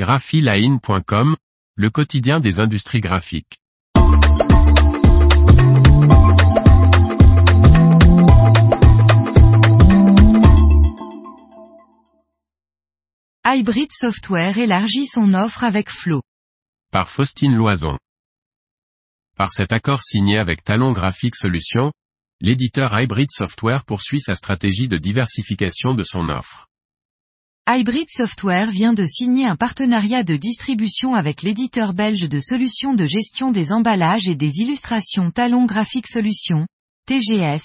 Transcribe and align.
graphiline.com, 0.00 1.36
le 1.76 1.90
quotidien 1.90 2.40
des 2.40 2.58
industries 2.58 3.02
graphiques. 3.02 3.58
Hybrid 13.44 13.92
Software 13.92 14.56
élargit 14.56 15.04
son 15.04 15.34
offre 15.34 15.64
avec 15.64 15.90
Flow. 15.90 16.22
Par 16.90 17.10
Faustine 17.10 17.54
Loison. 17.54 17.98
Par 19.36 19.52
cet 19.52 19.74
accord 19.74 20.02
signé 20.02 20.38
avec 20.38 20.64
Talon 20.64 20.92
Graphic 20.92 21.36
Solutions, 21.36 21.92
l'éditeur 22.40 22.98
Hybrid 22.98 23.28
Software 23.30 23.84
poursuit 23.84 24.20
sa 24.20 24.34
stratégie 24.34 24.88
de 24.88 24.96
diversification 24.96 25.92
de 25.92 26.04
son 26.04 26.30
offre. 26.30 26.69
Hybrid 27.72 28.08
Software 28.10 28.68
vient 28.72 28.94
de 28.94 29.06
signer 29.06 29.46
un 29.46 29.54
partenariat 29.54 30.24
de 30.24 30.34
distribution 30.34 31.14
avec 31.14 31.42
l'éditeur 31.42 31.92
belge 31.94 32.28
de 32.28 32.40
solutions 32.40 32.94
de 32.94 33.06
gestion 33.06 33.52
des 33.52 33.70
emballages 33.70 34.26
et 34.26 34.34
des 34.34 34.50
illustrations 34.56 35.30
Talon 35.30 35.66
Graphic 35.66 36.08
Solutions, 36.08 36.66
TGS, 37.06 37.62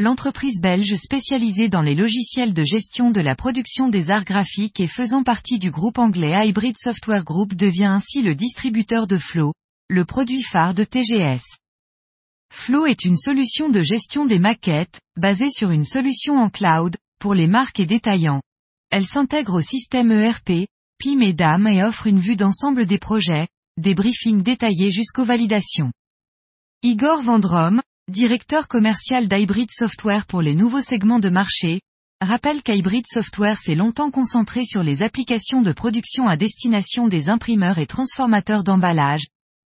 l'entreprise 0.00 0.60
belge 0.60 0.96
spécialisée 0.96 1.68
dans 1.68 1.82
les 1.82 1.94
logiciels 1.94 2.52
de 2.52 2.64
gestion 2.64 3.12
de 3.12 3.20
la 3.20 3.36
production 3.36 3.88
des 3.88 4.10
arts 4.10 4.24
graphiques 4.24 4.80
et 4.80 4.88
faisant 4.88 5.22
partie 5.22 5.60
du 5.60 5.70
groupe 5.70 5.98
anglais 5.98 6.34
Hybrid 6.48 6.74
Software 6.76 7.22
Group 7.22 7.54
devient 7.54 7.84
ainsi 7.84 8.22
le 8.22 8.34
distributeur 8.34 9.06
de 9.06 9.18
Flow, 9.18 9.52
le 9.88 10.04
produit 10.04 10.42
phare 10.42 10.74
de 10.74 10.82
TGS. 10.82 11.44
Flow 12.52 12.86
est 12.86 13.04
une 13.04 13.16
solution 13.16 13.68
de 13.68 13.82
gestion 13.82 14.26
des 14.26 14.40
maquettes, 14.40 14.98
basée 15.16 15.50
sur 15.50 15.70
une 15.70 15.84
solution 15.84 16.38
en 16.38 16.50
cloud, 16.50 16.96
pour 17.20 17.34
les 17.34 17.46
marques 17.46 17.78
et 17.78 17.86
détaillants. 17.86 18.40
Elle 18.90 19.06
s'intègre 19.06 19.54
au 19.54 19.60
système 19.60 20.12
ERP, 20.12 20.66
PIM 20.98 21.20
et 21.20 21.32
DAM 21.32 21.66
et 21.66 21.82
offre 21.82 22.06
une 22.06 22.20
vue 22.20 22.36
d'ensemble 22.36 22.86
des 22.86 22.98
projets, 22.98 23.48
des 23.76 23.94
briefings 23.94 24.42
détaillés 24.42 24.92
jusqu'aux 24.92 25.24
validations. 25.24 25.90
Igor 26.82 27.22
Vendrom, 27.22 27.82
directeur 28.10 28.68
commercial 28.68 29.26
d'Hybrid 29.26 29.70
Software 29.72 30.26
pour 30.26 30.42
les 30.42 30.54
nouveaux 30.54 30.80
segments 30.80 31.18
de 31.18 31.30
marché, 31.30 31.80
rappelle 32.20 32.62
qu'Hybrid 32.62 33.04
Software 33.06 33.58
s'est 33.58 33.74
longtemps 33.74 34.10
concentré 34.10 34.64
sur 34.64 34.82
les 34.82 35.02
applications 35.02 35.62
de 35.62 35.72
production 35.72 36.26
à 36.26 36.36
destination 36.36 37.08
des 37.08 37.28
imprimeurs 37.28 37.78
et 37.78 37.86
transformateurs 37.86 38.64
d'emballage. 38.64 39.26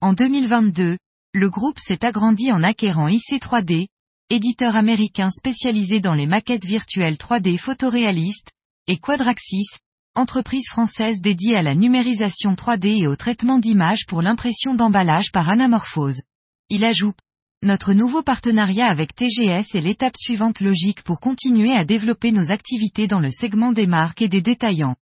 En 0.02 0.14
2022, 0.14 0.98
le 1.34 1.50
groupe 1.50 1.80
s'est 1.80 2.06
agrandi 2.06 2.52
en 2.52 2.64
acquérant 2.64 3.08
IC3D, 3.08 3.88
éditeur 4.30 4.76
américain 4.76 5.32
spécialisé 5.32 6.00
dans 6.00 6.14
les 6.14 6.28
maquettes 6.28 6.66
virtuelles 6.66 7.16
3D 7.16 7.58
photoréalistes, 7.58 8.52
et 8.88 8.98
Quadraxis, 8.98 9.68
entreprise 10.16 10.68
française 10.70 11.20
dédiée 11.20 11.58
à 11.58 11.62
la 11.62 11.76
numérisation 11.76 12.54
3D 12.54 13.02
et 13.02 13.08
au 13.08 13.18
traitement 13.18 13.60
d'images 13.60 14.06
pour 14.08 14.22
l'impression 14.22 14.76
d'emballage 14.76 15.32
par 15.34 15.50
anamorphose. 15.50 16.22
Il 16.70 16.86
ajoute, 16.86 17.18
notre 17.64 17.92
nouveau 17.92 18.24
partenariat 18.24 18.88
avec 18.88 19.14
TGS 19.14 19.76
est 19.76 19.82
l'étape 19.82 20.16
suivante 20.16 20.62
logique 20.62 21.04
pour 21.04 21.20
continuer 21.20 21.74
à 21.74 21.84
développer 21.84 22.32
nos 22.32 22.50
activités 22.52 23.08
dans 23.08 23.20
le 23.20 23.30
segment 23.30 23.74
des 23.74 23.88
marques 23.88 24.22
et 24.22 24.30
des 24.30 24.42
détaillants. 24.42 24.96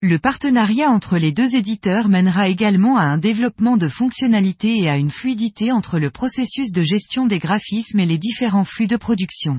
Le 0.00 0.18
partenariat 0.18 0.90
entre 0.90 1.18
les 1.18 1.30
deux 1.30 1.54
éditeurs 1.54 2.08
mènera 2.08 2.48
également 2.48 2.96
à 2.96 3.02
un 3.02 3.18
développement 3.18 3.76
de 3.76 3.88
fonctionnalités 3.88 4.78
et 4.78 4.88
à 4.88 4.96
une 4.96 5.10
fluidité 5.10 5.70
entre 5.70 5.98
le 5.98 6.10
processus 6.10 6.72
de 6.72 6.82
gestion 6.82 7.26
des 7.26 7.38
graphismes 7.38 8.00
et 8.00 8.06
les 8.06 8.18
différents 8.18 8.64
flux 8.64 8.86
de 8.86 8.96
production. 8.96 9.58